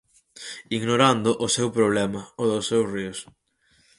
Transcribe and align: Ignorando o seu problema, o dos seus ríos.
Ignorando 0.77 1.29
o 1.45 1.47
seu 1.55 1.67
problema, 1.77 2.21
o 2.41 2.43
dos 2.51 2.67
seus 2.69 2.87
ríos. 2.93 3.19